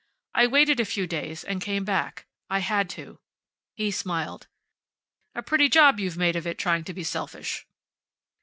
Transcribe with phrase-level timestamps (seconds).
[0.33, 2.25] I waited a few days and came back.
[2.49, 3.19] I had to."
[3.75, 4.47] He smiled.
[5.35, 7.67] "A pretty job you've made of trying to be selfish."